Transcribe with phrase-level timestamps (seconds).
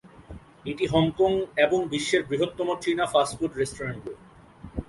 [0.65, 1.31] এটি হংকং
[1.57, 4.19] এবং বিশ্বের বৃহত্তম চীনা ফাস্ট-ফুড রেস্টুরেন্ট গ্রুপ।